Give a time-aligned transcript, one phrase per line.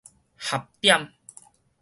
[0.35, 1.13] 合點